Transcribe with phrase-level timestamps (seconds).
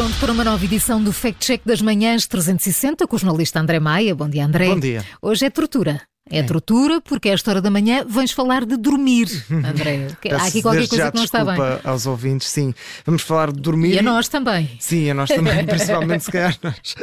[0.00, 3.78] Pronto para uma nova edição do Fact Check das Manhãs 360 com o jornalista André
[3.78, 4.14] Maia.
[4.14, 4.68] Bom dia, André.
[4.68, 5.04] Bom dia.
[5.20, 6.00] Hoje é tortura.
[6.30, 10.06] É tortura porque a esta hora da manhã vens falar de dormir, André.
[10.32, 11.56] Há aqui qualquer coisa que não está bem.
[11.82, 12.72] aos ouvintes, sim.
[13.04, 13.94] Vamos falar de dormir.
[13.94, 14.70] E a nós também.
[14.78, 16.94] Sim, a nós também, principalmente se calhar nós.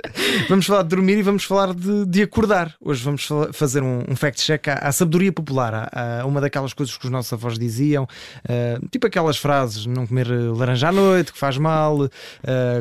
[0.47, 2.73] Vamos falar de dormir e vamos falar de, de acordar.
[2.79, 6.95] Hoje vamos fazer um, um fact-check à, à, sabedoria popular, à, à, uma daquelas coisas
[6.95, 11.37] que os nossos avós diziam, uh, tipo aquelas frases, não comer laranja à noite, que
[11.37, 12.09] faz mal, uh,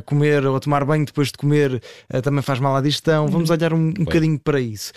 [0.05, 1.83] comer ou tomar banho depois de comer
[2.15, 3.27] uh, também faz mal à digestão.
[3.27, 4.93] Vamos olhar um, um bocadinho para isso.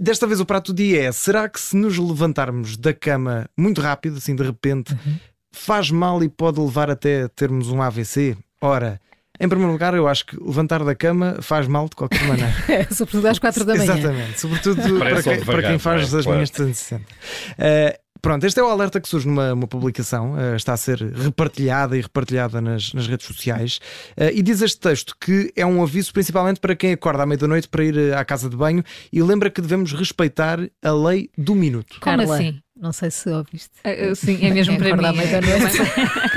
[0.00, 4.18] desta vez o prato dia é: será que se nos levantarmos da cama muito rápido,
[4.18, 5.16] assim de repente, uhum.
[5.52, 8.36] faz mal e pode levar até termos um AVC?
[8.60, 9.00] Ora.
[9.40, 12.52] Em primeiro lugar, eu acho que levantar da cama faz mal de qualquer maneira.
[12.68, 13.94] É, sobretudo às quatro da manhã.
[13.96, 16.38] Exatamente, sobretudo para, quem, para quem faz é, as claro.
[16.38, 17.04] minhas 360.
[17.04, 21.96] Uh, Pronto, este é o alerta que surge numa publicação, uh, está a ser repartilhada
[21.96, 23.80] e repartilhada nas, nas redes sociais,
[24.16, 27.68] uh, e diz este texto que é um aviso principalmente para quem acorda à meia-noite
[27.68, 31.54] para ir eh, à casa de banho e lembra que devemos respeitar a lei do
[31.54, 31.98] minuto.
[32.00, 32.60] Como Carla, assim?
[32.80, 33.72] Não sei se ouviste.
[33.84, 35.04] Uh, sim, é mesmo para mim.
[35.04, 35.78] À meia-noite.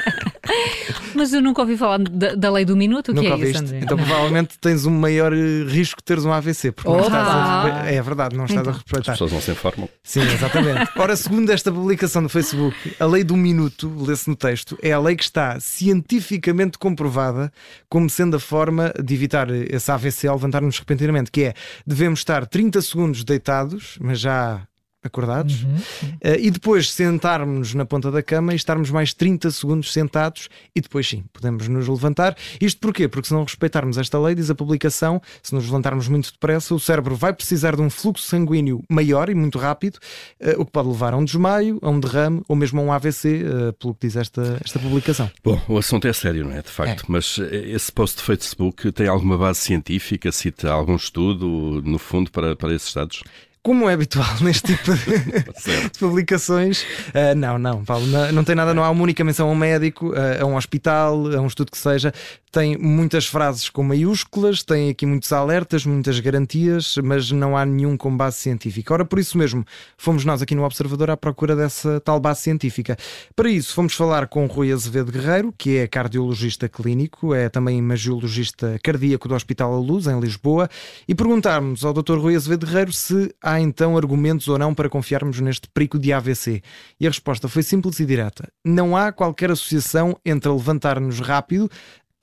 [1.14, 3.12] Mas eu nunca ouvi falar da, da lei do minuto.
[3.12, 3.80] O que nunca é isso, André?
[3.82, 6.72] Então provavelmente tens um maior eh, risco de teres um AVC.
[6.72, 7.92] Porque não estás a...
[7.92, 8.74] É verdade, não estás então.
[8.74, 9.12] a respeitar.
[9.12, 9.90] As pessoas não se informam.
[10.04, 10.92] Sim, exatamente.
[10.98, 15.00] Ora, segundo esta publicação do Facebook, a lei do minuto, lê-se no texto, é a
[15.00, 17.52] lei que está cientificamente comprovada
[17.90, 21.54] como sendo a forma de evitar esse AVC ao levantar-nos repentinamente, que é
[21.86, 24.62] devemos estar 30 segundos deitados, mas já
[25.04, 25.76] acordados, uhum.
[25.76, 30.82] uh, e depois sentarmos na ponta da cama e estarmos mais 30 segundos sentados e
[30.82, 32.36] depois sim, podemos nos levantar.
[32.60, 33.08] Isto porquê?
[33.08, 36.80] Porque se não respeitarmos esta lei, diz a publicação, se nos levantarmos muito depressa, o
[36.80, 39.98] cérebro vai precisar de um fluxo sanguíneo maior e muito rápido,
[40.40, 42.92] uh, o que pode levar a um desmaio, a um derrame ou mesmo a um
[42.92, 45.30] AVC, uh, eh, pelo que diz esta, esta publicação.
[45.44, 46.62] Bom, o assunto é sério, não é?
[46.62, 47.06] De facto, é.
[47.08, 52.56] mas esse post de Facebook tem alguma base científica, cita algum estudo, no fundo, para,
[52.56, 53.24] para esses dados?
[53.64, 58.56] Como é habitual neste tipo de, de publicações, uh, não, não, Paulo, não, não, tem
[58.56, 61.48] nada, não há uma única menção a um médico, uh, a um hospital, a um
[61.48, 62.14] estudo que seja.
[62.52, 67.96] Tem muitas frases com maiúsculas, tem aqui muitos alertas, muitas garantias, mas não há nenhum
[67.96, 68.94] com base científica.
[68.94, 69.66] Ora, por isso mesmo,
[69.98, 72.98] fomos nós aqui no Observador à procura dessa tal base científica.
[73.38, 78.78] Para isso, fomos falar com Rui Azevedo Guerreiro, que é cardiologista clínico, é também imagiologista
[78.84, 80.70] cardíaco do Hospital A Luz, em Lisboa,
[81.08, 82.18] e perguntarmos ao Dr.
[82.18, 86.62] Rui Azevedo Guerreiro se há então argumentos ou não para confiarmos neste perigo de AVC?
[87.00, 88.48] E a resposta foi simples e direta.
[88.64, 91.70] Não há qualquer associação entre levantar-nos rápido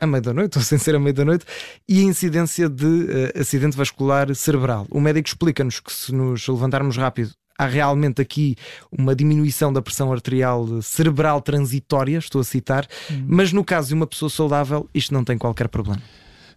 [0.01, 1.45] à meia da noite, ou sem ser à meia da noite,
[1.89, 4.87] e a incidência de uh, acidente vascular cerebral.
[4.91, 8.55] O médico explica-nos que se nos levantarmos rápido há realmente aqui
[8.91, 13.25] uma diminuição da pressão arterial cerebral transitória, estou a citar, hum.
[13.27, 16.01] mas no caso de uma pessoa saudável, isto não tem qualquer problema.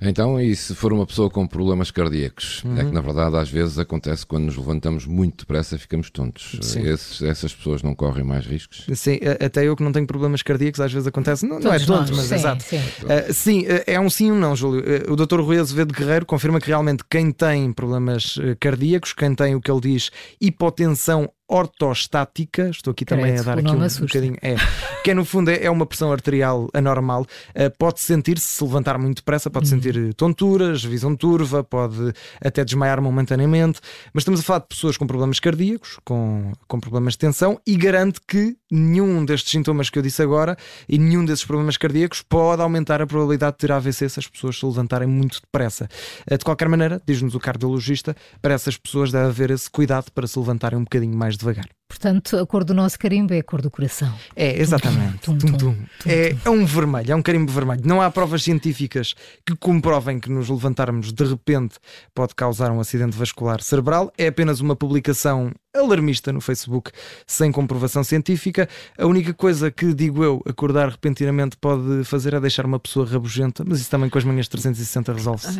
[0.02, 2.64] Então, e se for uma pessoa com problemas cardíacos?
[2.64, 2.74] Uhum.
[2.74, 2.94] É que uhum.
[2.94, 6.60] na verdade às vezes acontece quando nos levantamos muito depressa ficamos tontos.
[6.76, 8.86] Esses, essas pessoas não correm mais riscos?
[8.96, 11.46] Sim, até eu que não tenho problemas cardíacos às vezes acontece.
[11.46, 12.64] Não, não é tonto, mas sim, exato.
[12.64, 12.78] Sim.
[12.78, 14.82] Uh, sim, é um sim ou um não, Júlio.
[14.82, 15.40] Uh, o Dr.
[15.40, 19.82] Rui Azevedo Guerreiro confirma que realmente quem tem problemas cardíacos, quem tem o que ele
[19.82, 24.56] diz hipotensão ortostática, estou aqui também a dar aqui um, bocadinho, é,
[25.04, 28.98] que é, no fundo é, é uma pressão arterial anormal, uh, pode sentir-se, se levantar
[28.98, 29.82] muito depressa, pode uhum.
[29.82, 32.14] sentir tonturas, visão turva, pode
[32.44, 33.82] até desmaiar momentaneamente,
[34.14, 37.76] mas estamos a falar de pessoas com problemas cardíacos, com, com problemas de tensão, e
[37.76, 42.62] garante que nenhum destes sintomas que eu disse agora e nenhum desses problemas cardíacos pode
[42.62, 45.90] aumentar a probabilidade de ter AVC se as pessoas se levantarem muito depressa.
[46.32, 50.26] Uh, de qualquer maneira, diz-nos o cardiologista, para essas pessoas deve haver esse cuidado para
[50.26, 51.66] se levantarem um bocadinho mais devagar.
[51.92, 54.14] Portanto, a cor do nosso carimbo é a cor do coração.
[54.34, 55.18] É, exatamente.
[55.18, 55.76] Tum, tum, tum,
[56.06, 57.82] é, é, um vermelho, é um carimbo vermelho.
[57.84, 59.14] Não há provas científicas
[59.46, 61.76] que comprovem que nos levantarmos de repente
[62.16, 64.10] pode causar um acidente vascular cerebral.
[64.18, 66.92] É apenas uma publicação alarmista no Facebook,
[67.26, 68.68] sem comprovação científica.
[68.98, 73.64] A única coisa que, digo eu, acordar repentinamente pode fazer é deixar uma pessoa rabugenta,
[73.66, 75.60] mas isso também com as manhãs 360 resolve-se.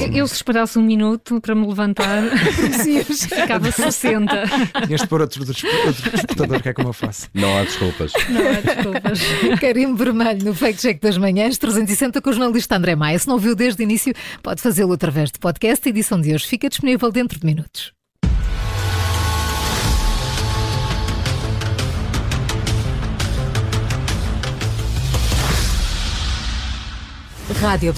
[0.00, 2.22] eu, eu, se esperasse um minuto para me levantar,
[3.04, 4.44] ficava 60.
[4.86, 5.54] Tinhas de pôr outro, outro
[6.12, 7.28] despertador, que é como eu faço.
[7.34, 8.12] Não há desculpas.
[8.28, 9.20] Não há desculpas.
[9.60, 13.18] Carimbo vermelho no Fake Check das Manhãs 360 com o jornalista André Maia.
[13.18, 15.86] Se não viu desde o início, pode fazê-lo através de podcast.
[15.86, 17.92] A edição de hoje fica disponível dentro de minutos.
[27.60, 27.92] Rádio